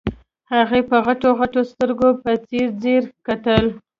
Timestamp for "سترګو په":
1.71-2.29